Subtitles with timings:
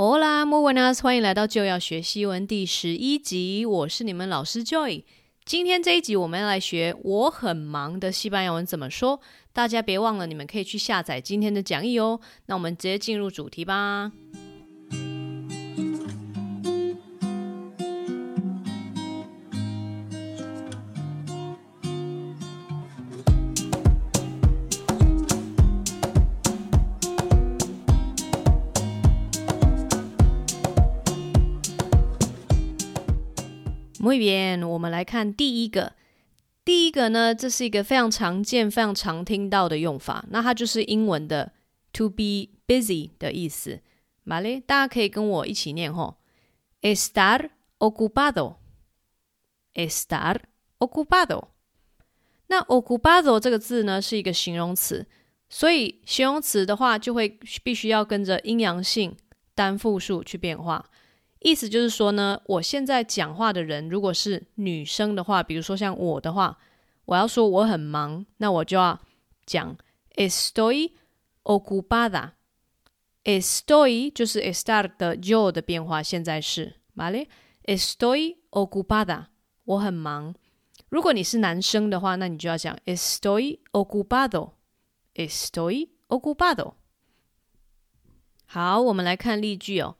[0.00, 3.66] Hola, muy buenas，欢迎来到就要学西文第十一集。
[3.66, 5.02] 我是你们老师 Joy。
[5.44, 9.20] 今天这一集我们要来学我很忙的西班牙文怎么说。
[9.52, 12.20] 大家别忘了，你们可以去下载今天的讲义哦。
[12.46, 14.12] 那我们直接进入主题吧。
[34.00, 35.92] Muy bien，我们来看第一个。
[36.64, 40.26] 第一个呢，这是一个非常常见、非常常听到的用法。
[40.30, 41.52] 那它就是英文的
[41.92, 43.80] “to be busy” 的意思。
[44.26, 46.18] 好嘞，大家可以跟我一起念吼
[46.82, 47.48] ：estar
[47.78, 50.40] ocupado，estar
[50.78, 51.48] ocupado。
[52.48, 55.06] 那 ocupado 这个字呢，是一个形容词，
[55.48, 59.16] 所以形容词的话，就会必须要跟着阴阳性
[59.54, 60.90] 单复数去变化。
[61.40, 66.58] 意思就是说呢，我现在讲话的人如果是女生的话，比如说像我的话，
[67.04, 68.98] 我要说我很忙，那我就要
[69.46, 69.76] 讲
[70.16, 70.92] estoy
[71.44, 72.32] ocupada。
[73.24, 79.26] estoy 就是 estar 的 yo 的变化，现在是，vale？estoy ocupada，
[79.64, 80.34] 我很忙。
[80.88, 86.72] 如果你是男生的话，那你就要讲 estoy ocupado，estoy ocupado。
[88.46, 89.96] 好，我们来看例句哦。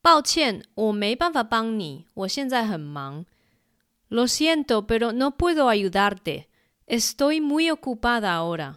[0.00, 3.26] 抱歉，我没办法帮你，我现在很忙。
[4.08, 6.46] Lo siento, pero no puedo ayudarte.
[6.86, 8.76] Estoy muy ocupada ahora.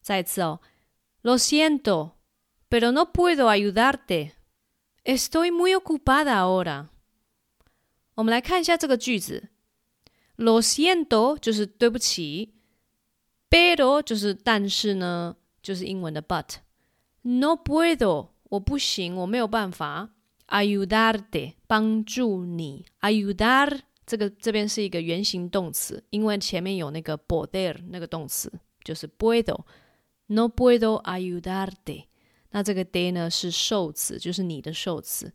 [0.00, 0.60] 再次哦
[1.22, 2.12] ，Lo siento,
[2.68, 4.34] pero no puedo ayudarte.
[5.02, 6.88] Estoy muy ocupada ahora.
[8.14, 9.48] 我们来看一下这个句子。
[10.36, 12.54] Lo siento 就是对不起
[13.50, 16.56] ，pero 就是但是呢，就是英文的 but。
[17.22, 20.10] No puedo 我不行，我没有办法。
[20.48, 28.52] ayudarte 帮助你，ayudar 这个这边是一个原形动词，因为前面有那个 poder 那个动词，
[28.82, 32.06] 就是 puedo，no puedo ayudarte。
[32.50, 35.32] 那这个 de 呢是受词，就是你的受词。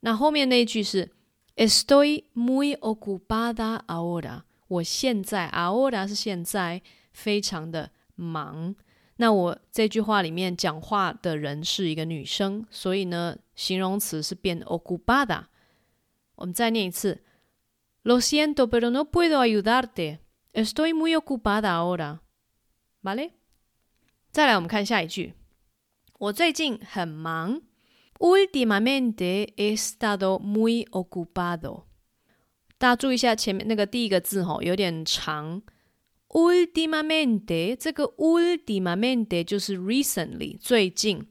[0.00, 1.10] 那后面那一句是
[1.56, 6.80] estoy muy ocupada ahora，我现在 ahora 是现在，
[7.12, 8.76] 非常的忙。
[9.16, 15.44] 那我这句话里面讲话的人是一个女生，所以呢，形容词是变 ocupada。
[16.34, 17.22] 我们再念一次
[18.02, 20.18] ：Lo siento, pero no puedo ayudarte.
[20.52, 22.18] Estoy muy ocupada ahora.
[23.02, 23.30] ¿Vale?
[24.32, 25.34] 再来，我们看下一句：
[26.18, 27.62] 我最近很忙。
[28.18, 31.84] Últimamente he estado muy ocupado。
[32.78, 35.62] 大家注意一下前面那个第一个字吼，有点长。
[36.34, 41.24] Últimamente，这个 últimamente 就是 recently 最近。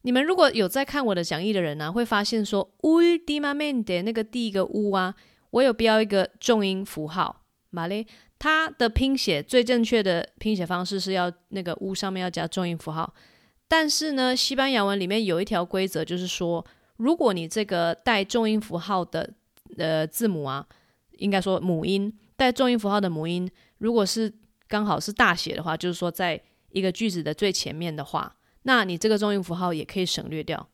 [0.00, 5.14] 你们如果有在看我的讲义的人呢、会发现说 últimamente 那个第一个 u 啊，
[5.50, 7.42] 我有标一个重音符号。
[7.68, 8.06] 马雷，
[8.38, 13.12] 它的拼写最正确的拼写方式是要那个 u 上面要加重音符号。
[13.68, 16.64] 但是呢，西班牙文里面有一条规则，就是说，
[16.96, 19.34] 如果你这个带重音符号的
[19.76, 20.66] 呃字母啊，
[21.18, 23.46] 应该说母音带重音符号的母音。
[23.82, 24.32] 如果是
[24.68, 30.70] 刚好是大写的话，就是说在一个句子的最前面的话，那你这个重音符号也可以省略掉。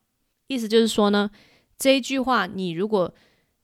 [0.46, 1.30] 意思就是说呢，
[1.78, 3.14] 这一句话你如果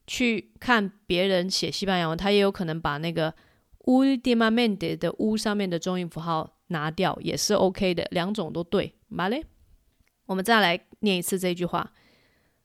[0.07, 3.35] 去看别人写西班牙文，他也有可能把那个
[3.81, 8.95] últimamente 的 u 上面的重音符号拿掉，也是 OK 的，两种都对。
[9.11, 9.45] Vale，
[10.25, 11.93] 我们再来念一次这句话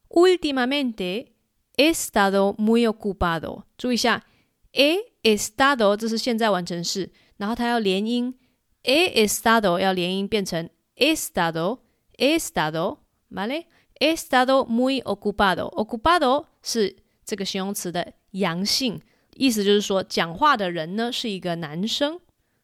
[0.07, 1.27] ：últimamente
[1.75, 3.63] he estado muy ocupado。
[3.77, 4.23] 注意一下。
[4.71, 8.37] He estado 这是现在完成式，然后它要连音
[8.83, 19.01] ，he estado 要连音变成 estado，he estado，vale，he estado muy ocupado，ocupado 是这个形容词的阳性，
[19.35, 22.19] 意思就是说讲话的人呢是一个男生，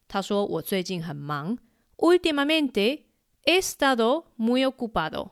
[0.07, 1.57] 他说我最近很忙
[1.97, 3.03] ，últimamente
[3.43, 5.29] he estado muy ocupado。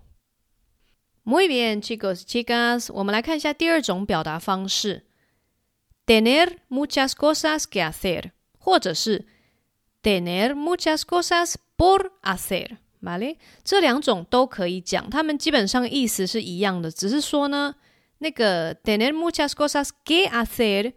[1.26, 5.06] Muy bien, chicos, chicas，我们来看一下第二种表达方式。
[6.06, 9.26] Tener muchas cosas que hacer，或者是
[10.02, 13.38] tener muchas cosas por hacer，vale？
[13.64, 17.76] 这两种都可以讲，他们基本上意思是一样的，只是说呢，
[18.18, 20.92] 那个 tener muchas cosas que hacer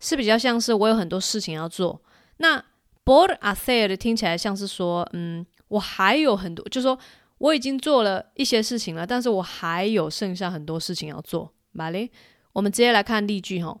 [0.00, 2.00] 是比较像是我有很多事情要做，
[2.38, 2.64] 那
[3.04, 6.98] por hacer 听起来像是说，嗯，我还有很多，就说
[7.36, 12.08] 我已经做了一些事情了，但是我还有剩下很多事情要做，vale？
[12.54, 13.78] 我们直接来看例句哈。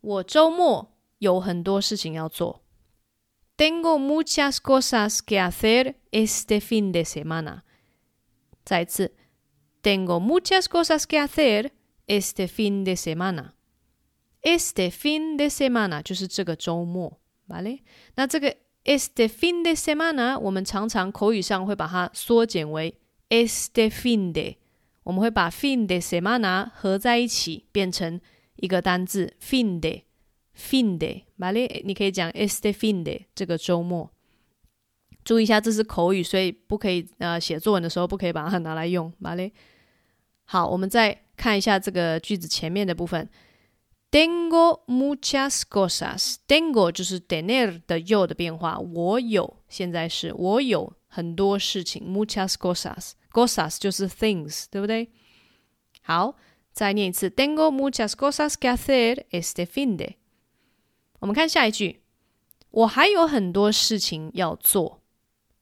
[0.00, 2.62] 我周末有很多事情要做。
[3.56, 7.62] Tengo muchas cosas que hacer este fin de semana。
[8.64, 9.12] 再次
[9.82, 11.72] Tengo muchas cosas que hacer
[12.06, 13.52] este fin de semana。
[14.42, 17.80] Este fin de semana 就是这个周末，¿vale？
[18.14, 22.98] 那这个 este fin de semana 我们常常口语上会把它缩减为
[23.28, 24.56] este fin de，
[25.02, 28.18] 我们会把 fin de semana 合在一起变成
[28.60, 31.82] 一个单字 fin de，fin de，¿vale？
[31.84, 34.10] 你可以讲 este fin de 这个周末。
[35.24, 39.52] 注意一下，这是口语，所以不可以呃写作文的时候不可以把它拿来用，¿vale？
[40.44, 43.28] 好，我们再看一下这个句子前面的部分。
[44.10, 46.36] Tengo muchas cosas.
[46.48, 48.78] Tengo 就是 tener 的又的变化。
[48.78, 52.02] 我有，现在是我有很多事情。
[52.04, 53.12] Muchas cosas.
[53.30, 55.10] Cosas 就是 things，对不对？
[56.02, 56.34] 好，
[56.80, 57.28] 再念一次。
[57.28, 60.14] Tengo muchas cosas que hacer este fin de。
[61.18, 62.00] 我们看下一句。
[62.70, 65.02] 我还有很多事情要做。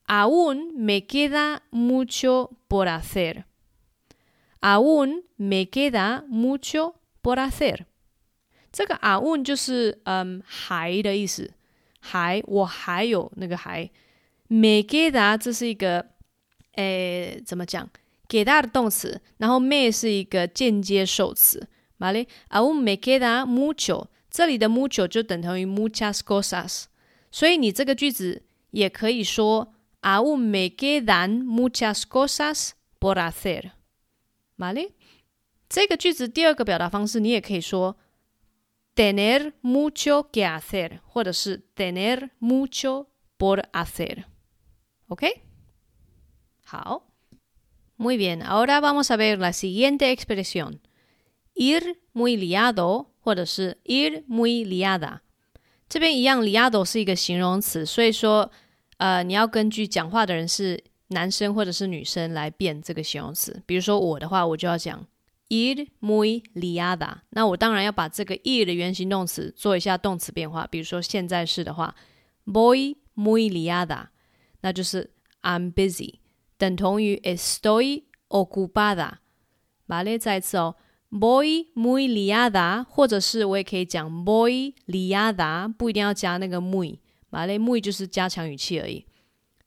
[0.07, 3.43] Aún me queda mucho por hacer.
[4.61, 7.87] Aún me queda mucho por hacer.
[8.71, 11.53] 这个 aún 就是嗯还的意思，
[11.99, 13.91] 还我还有那个还
[14.47, 16.07] ，me queda 这是一个
[16.77, 17.91] 诶怎么讲
[18.29, 26.85] 给他的动词，然后 me 是一个间接受词，vale？aún me queda mucho，这里的 mucho 就等同于 muchas cosas，
[27.33, 34.93] 所以你这个句子也可以说 aún me quedan muchas cosas por hacer，vale？
[35.69, 37.97] 这个句子第二个表达方式，你也可以说。
[38.95, 43.07] Tener mucho que hacer，或者是 tener mucho
[43.39, 45.43] por hacer，OK？
[46.65, 47.07] 好
[47.99, 55.19] ，muy bien，ahora vamos a ver la siguiente expresión，ir muy liado，或者是 ir muy liada。
[55.89, 58.51] 这边一样，liado 是一个形容词，所以说，
[58.97, 63.63] 呃，你要根据讲话的人是男生或者是女生来变这个形容词。
[63.67, 65.07] 比如说我的话，我就要讲。
[65.51, 70.67] Ir muy liada，那我当然要把这个 ir 的原形动词做一下动词变化。
[70.71, 71.97] 比如说现在式的话
[72.45, 74.09] ，voy muy liada，
[74.61, 75.11] 那就是
[75.41, 76.17] I'm busy，
[76.59, 79.19] 等同于 estoy ocupada。
[79.87, 80.77] vale，再次哦
[81.11, 89.07] ，voy muy liada，或者是我也可以讲 voy liada，不一定要加那个 muy，vale，muy 就是加强语气而已。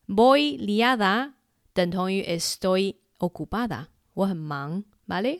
[0.07, 1.31] voy liada
[1.73, 5.39] 等同于 estoy ocupada，我很忙，vale。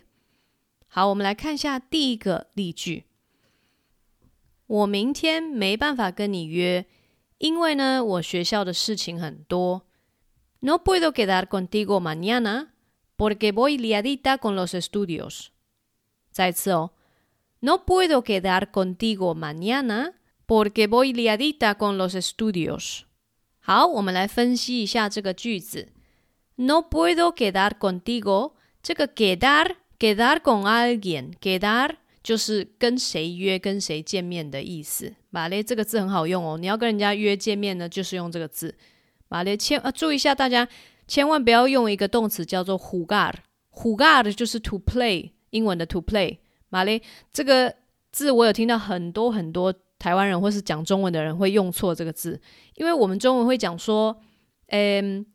[0.87, 3.05] 好，我们来看一下第一个例句。
[4.67, 6.85] 我明天没办法跟你约，
[7.39, 9.85] 因为呢，我学校的事情很多。
[10.60, 12.74] No puedo quedar contigo mañana
[13.16, 15.48] porque voy liadita con los estudios。
[16.32, 16.90] 再次哦，
[17.60, 20.14] No puedo quedar contigo mañana
[20.46, 23.02] porque voy liadita con los estudios。
[23.60, 25.88] 好，我们来分析一下这个句子。
[26.56, 28.52] No puedo quedar contigo，
[28.82, 35.14] 这个 quedar。Quedar con alguien，quedar 就是跟谁约、跟谁见面的意思。
[35.32, 36.58] vale，这个字很好用哦。
[36.58, 38.76] 你要跟人家约见面呢，就是用这个字。
[39.31, 40.67] 马列千啊，注意一下，大家
[41.07, 43.33] 千万不要用一个动词叫做 jugar。
[43.73, 46.39] jugar 就是 to play，英文的 to play。
[46.67, 47.01] 马列
[47.31, 47.73] 这个
[48.11, 52.41] 字我有听到很多很多台湾人或是讲中文的人会用错这个字，
[52.75, 54.19] 因为我们中文会讲说，
[54.67, 55.25] 嗯，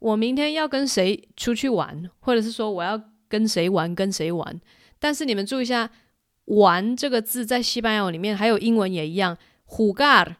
[0.00, 3.00] 我明天要跟谁出去玩，或者是说我要。
[3.26, 4.60] 跟谁玩，跟谁玩？
[5.00, 5.90] 但是你们注意一下
[6.54, 10.36] ，“玩”这个字在西班牙文里面，还有英文也一样，“jugar”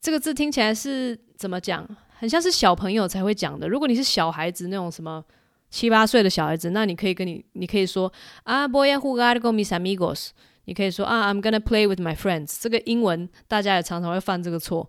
[0.00, 1.86] 这个字听起来是怎么讲？
[2.22, 3.68] 很像是小朋友才会讲的。
[3.68, 5.24] 如果你是小孩子，那种什么
[5.70, 8.12] 七八岁的小孩子，那你可以跟你，你可以说
[8.44, 10.28] 啊，voy a jugar con mis amigos。
[10.66, 12.60] 你可以说啊，I'm gonna play with my friends。
[12.62, 14.88] 这个英文大家也常常会犯这个错。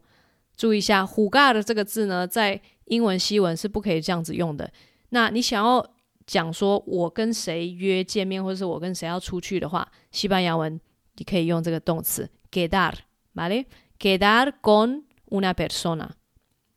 [0.56, 4.72] 注意一下，“jugar” 这个字呢，在英文、西文是不可以这样子用的。
[5.10, 5.84] 那你想要？
[6.26, 10.80] 讲说我跟谁约见面，或者是我跟谁要出去的话，西班牙文
[11.18, 16.12] 你可以用这个动词 quedar，vale？quedar con una persona。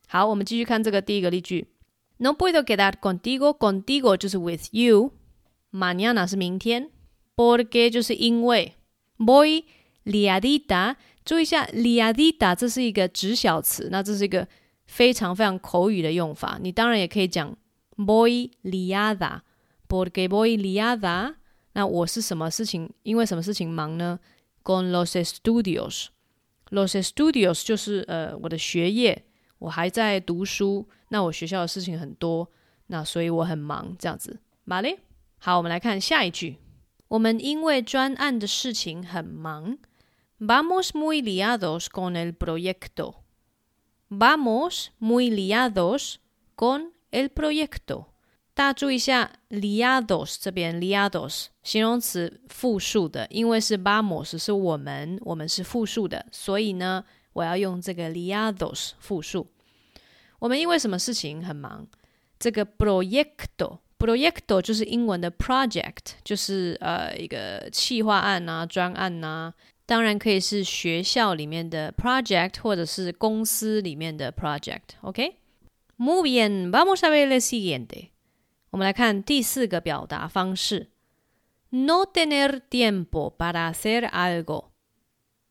[0.07, 1.67] 好，我们继续看这个第一个例句。
[2.17, 5.11] No puedo quedar contigo，contigo 就是 with you。
[5.71, 6.89] Mañana 是明天
[7.35, 8.73] ，porque 就是因为。
[9.17, 9.65] Voy
[10.05, 10.95] liadita，
[11.25, 14.47] 注意一下 liadita，这是一个直小词，那这是一个
[14.85, 16.57] 非常非常口语的用法。
[16.61, 17.57] 你当然也可以讲。
[17.97, 21.35] Voy liada，porque voy liada。
[21.73, 22.91] 那我是什么事情？
[23.03, 24.19] 因为什么事情忙呢
[24.63, 26.07] ？Con los estudios。
[26.69, 29.25] Los estudios 就是呃我的学业，
[29.59, 32.49] 我还在读书，那我学校的事情很多，
[32.87, 34.39] 那所以我很忙，这样子。
[34.63, 34.99] 马嘞，
[35.39, 36.57] 好，我们来看下一句。
[37.07, 39.77] 我们因为专案的事情很忙。
[40.39, 43.15] Vamos muy liados con el proyecto.
[44.09, 46.17] Vamos muy liados
[46.55, 48.05] con el proyecto.
[48.53, 57.03] 大家注意一下，liados 这边 liados 形容词复数的，因为是 vamos 是我们，我们是复数的，所以呢。
[57.37, 59.45] 我要用这个 liados 复数。
[60.39, 61.87] 我们因为什么事情很忙？
[62.39, 69.53] 这个 proyecto proyecto 就是英文的 project，就是呃一个企划案啊、专案啊，
[69.85, 74.97] 当然可以是学校里面的 project，或者是公司里面的 project。
[75.01, 78.09] OK，muy bien，vamos a ver el siguiente。
[78.71, 80.89] 我们来看第四个表达方式
[81.69, 84.65] ：no tener tiempo para hacer algo。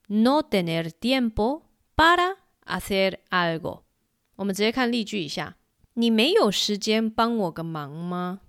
[0.09, 1.63] no tener tiempo
[1.97, 2.37] para
[2.67, 3.83] hacer algo。
[4.37, 5.57] 我们直接看例句一下：
[5.95, 8.41] 你没有时间帮我个忙吗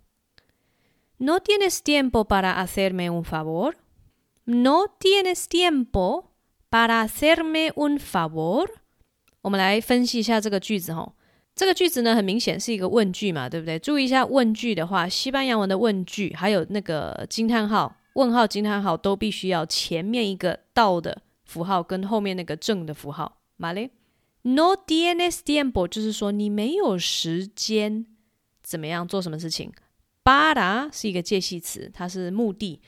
[1.17, 3.73] ？No tienes tiempo para hacerme un favor。
[4.43, 6.25] No tienes tiempo
[6.69, 8.67] para hacerme un favor。
[9.41, 11.13] 我们来分析一下这个句子哈。
[11.55, 13.79] 这个句子呢，很明显是一个问句嘛，对不对？
[13.79, 23.36] 注意一下问句的话，西班牙文的问句还有那个惊叹号、问号、惊叹号都必须要前面一个倒的符号跟后面那个正的符号。
[23.59, 28.05] ¿Vale?No tienes tiempo，就是说你没有时间
[28.63, 29.71] 怎么样做什么事情。
[30.23, 32.81] Para 是一个介系词，它是目的，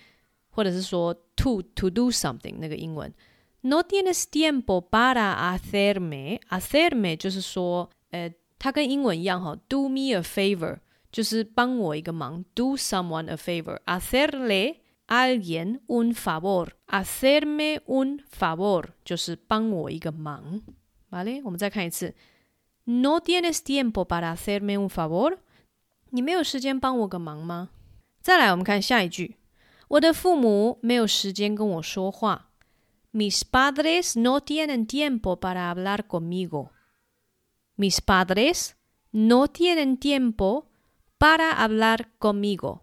[0.49, 3.13] 或者是说 to to do something 那个英文。
[3.61, 8.31] No tienes tiempo para hacerme，hacerme 就是说，呃。
[8.61, 10.79] 它跟英文一样哈，do me a favor
[11.13, 14.75] 就是帮我一个忙，do someone a favor，hacerle
[15.08, 20.62] alguien un favor，hacerme un favor 就是帮我一个忙，
[21.10, 21.42] vale？
[21.44, 22.14] 我们再看一次，
[22.84, 25.38] no tienes tiempo para hacerme un favor？
[26.10, 27.70] 你没有时间帮我个忙吗？
[28.20, 29.36] 再来，我们看下一句，
[29.88, 32.50] 我的父母没有时间跟我说话，
[33.12, 38.76] mis padres no tienen tiempo para hablar conmigo。Mis padres
[39.10, 40.66] no tienen tiempo
[41.18, 42.80] para hablar conmigo。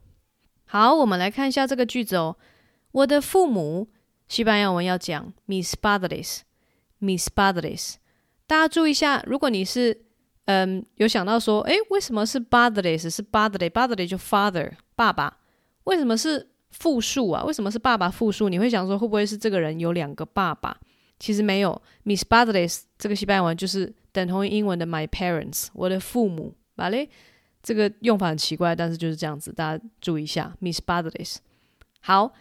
[0.67, 2.37] 好，我们来看一下这个句子哦。
[2.93, 3.89] 我的父母，
[4.29, 7.95] 西班牙文要讲 mis padres，mis padres。
[8.47, 10.05] 大家注意一下，如果你是
[10.47, 15.39] 嗯有想到说，诶，为什么是 padres 是 padre，padre 就 father 爸爸，
[15.85, 17.45] 为什么是复数啊？
[17.45, 18.49] 为什么是爸爸复数？
[18.49, 20.77] 你会想说，会不会是这个人有两个爸爸？
[21.19, 23.95] 其实没有，mis padres 这个西班牙文就是。
[24.17, 27.07] 等同于英文的 my parents，我的父母，好嘞，
[27.67, 31.39] 这个用法很奇怪，但是就是这样子，大家注意一下，mis padres。
[31.99, 32.33] 好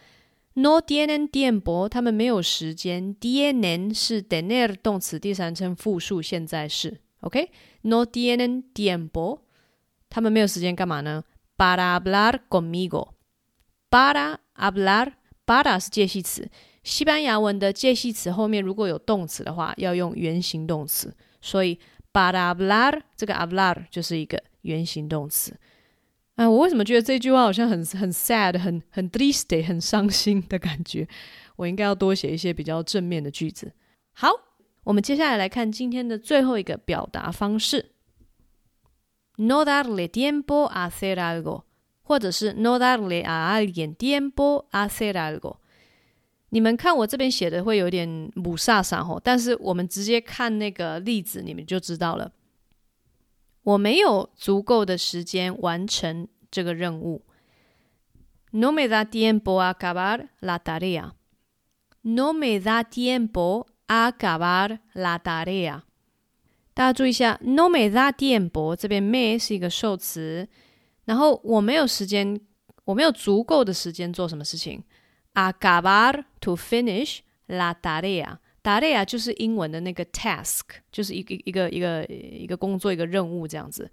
[0.54, 9.40] ，no tienen tiempo，他们没有时间，tienen 是 tener 动词第三称复数现在式，OK，no tienen tiempo，
[10.08, 11.24] 他们没有时间干嘛呢
[11.58, 16.48] ？para hablar conmigo，para hablar，para 是介系词，
[16.84, 21.12] 西班牙文的介系词后面如果有动词的话，要用原形动词。
[21.40, 21.80] 所以
[22.12, 25.56] barar，这个 hablar 就是一个原形动词。
[26.34, 31.08] 啊，我为什么觉得这句话好像很很 sad、很很 triste、很伤心的感觉？
[31.56, 33.72] 我应该要多写一些比较正面的句子。
[34.12, 34.28] 好，
[34.84, 37.92] 我们接下来来看今天的最后一个表达方式
[39.36, 41.62] ：no darle tiempo a hacer algo，
[42.02, 45.56] 或者是 no darle a alguien tiempo a hacer algo。
[46.50, 52.30] 你们看我这边写的会有点雾煞煞吼，但是我们直接看那个例子，你们就知道了。
[53.66, 57.24] 我没有足够的时间完成这个任务。
[58.52, 61.10] No me da tiempo a acabar la tarea.
[62.02, 65.82] No me da tiempo a acabar la tarea.
[66.74, 70.48] 大家注意一下，No me da tiempo 这边 me 是一个受词，
[71.04, 72.40] 然后我没有时间，
[72.84, 74.84] 我没有足够的时间做什么事情。
[75.34, 77.18] Acabar to finish
[77.48, 78.38] la tarea.
[78.66, 83.88] 达利亚就是英文的那个 task，就是一个一个一个一个工作一个任务这样子。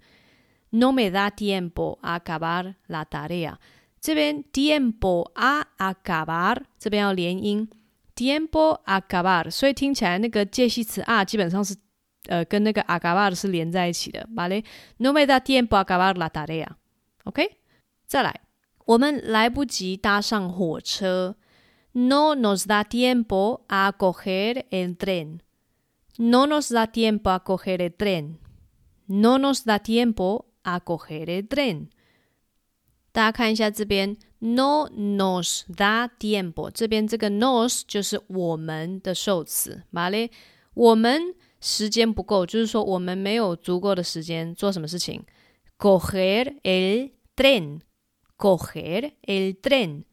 [0.70, 3.54] No me da tiempo a acabar la tarea。
[4.00, 7.70] 这边 tiempo a acabar 这边要连音
[8.16, 11.76] ，tiempo acabar，所以听起来那个介系词 a 基本上是
[12.26, 14.28] 呃跟那个 acabar 是连在一起的。
[14.34, 16.66] Vale，no me da tiempo a acabar la tarea。
[17.22, 17.48] OK，
[18.08, 18.40] 再来。
[18.86, 21.36] 我们来不及搭上火车。
[21.93, 25.41] No nos da tiempo a coger el tren.
[26.17, 28.37] No nos da tiempo a coger el tren.
[29.07, 31.89] No nos da tiempo a coger el tren.
[33.11, 40.29] 大家看一下这边，no nos da tiempo，这边这个 nos 就是我们的受词，嘛嘞？
[40.75, 45.25] 我们时间不够，就是说我们没有足够的时间做什么事情。
[45.79, 50.03] Coger el tren。Coger el tren，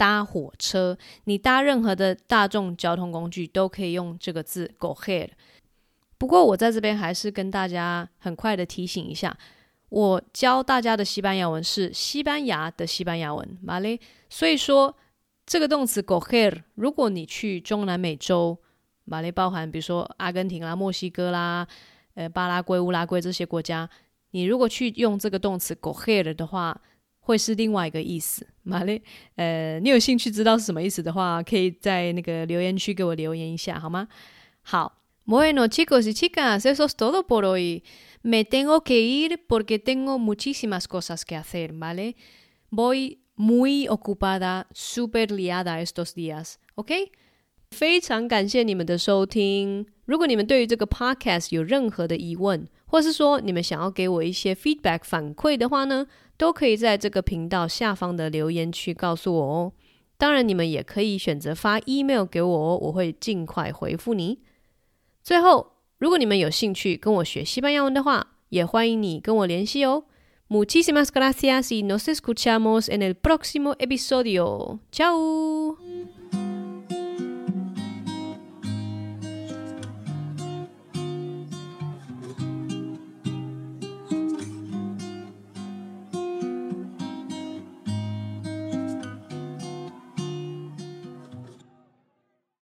[0.00, 0.96] 搭火车。
[1.24, 5.28] 你搭任何的大众交通工具都可以用这个字 go here。
[6.16, 9.36] 不过我在这边还是跟大家很快的提醒一下，
[9.90, 14.96] 我教大家的西班牙文是西班牙的西班牙文马累所以说
[15.44, 18.56] 这个动词 go here，如果你去中南美洲
[19.04, 21.68] 马累包含比如说阿根廷啦、墨西哥啦、
[22.14, 23.86] 呃巴拉圭、乌拉圭这些国家，
[24.30, 26.80] 你如果去用这个动词 go here 的话，
[27.20, 29.02] 会是另外一个意思，¿vale？
[29.34, 34.08] 呃，你有兴趣知道是什么意思的话，可以在那个留言区给我留言一下，好吗？
[34.62, 37.82] 好，Bueno chicos y chicas, eso es todo por hoy.
[38.22, 42.14] Me tengo que ir porque tengo muchísimas cosas que hacer, ¿vale?
[42.70, 47.10] Voy muy ocupada, super liada estos días, ¿ok?
[47.70, 49.86] 非常感谢你们的收听。
[50.04, 56.06] 如果你们对于这个 podcast 有任何的疑问，或是说你们想要给我一些 feedback 反馈的话呢，
[56.40, 59.72] 都可以在这个频道下方的留言区告诉我哦。
[60.16, 64.38] 当然，你们也可以选择发 email 给我哦，我会尽快回复你。
[65.22, 70.04] 最后，如果你们有兴趣跟我学西班牙文的话，也欢迎你跟我联系哦。
[70.48, 74.78] Muchísimas gracias y nos escuchamos en el próximo episodio.
[74.90, 75.89] Chao.